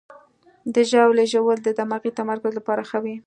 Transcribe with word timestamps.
د 0.73 0.75
ژاولې 0.91 1.25
ژوول 1.31 1.57
د 1.63 1.69
دماغي 1.79 2.11
تمرکز 2.19 2.51
لپاره 2.59 2.81
ښه 2.89 2.99
وي. 3.03 3.15